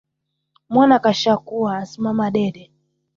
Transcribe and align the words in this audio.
Mwana 0.69 0.95
kashakuwa 1.03 1.77
asimama 1.77 2.27
dede 2.35 2.71